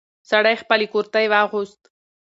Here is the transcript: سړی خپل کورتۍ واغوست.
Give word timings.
سړی 0.29 0.55
خپل 0.63 0.81
کورتۍ 0.93 1.25
واغوست. 1.33 1.81